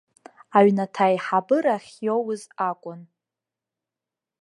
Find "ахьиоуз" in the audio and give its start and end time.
1.77-2.41